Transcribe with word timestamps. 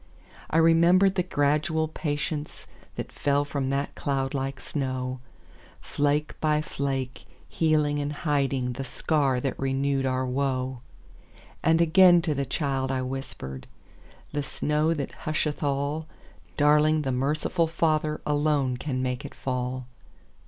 I 0.49 0.57
remembered 0.57 1.13
the 1.13 1.21
gradual 1.21 1.87
patienceThat 1.87 3.11
fell 3.11 3.45
from 3.45 3.69
that 3.69 3.93
cloud 3.93 4.33
like 4.33 4.59
snow, 4.59 5.19
Flake 5.79 6.33
by 6.41 6.59
flake, 6.63 7.25
healing 7.47 7.99
and 7.99 8.11
hidingThe 8.11 8.83
scar 8.83 9.39
that 9.41 9.59
renewed 9.59 10.07
our 10.07 10.25
woe. 10.25 10.79
And 11.61 11.81
again 11.81 12.19
to 12.23 12.33
the 12.33 12.45
child 12.47 12.91
I 12.91 13.03
whispered,"The 13.03 14.41
snow 14.41 14.95
that 14.95 15.11
husheth 15.25 15.61
all, 15.61 16.07
Darling, 16.57 17.03
the 17.03 17.11
merciful 17.11 17.67
FatherAlone 17.67 18.77
can 18.79 19.03
make 19.03 19.23
it 19.23 19.35
fall!" 19.35 19.85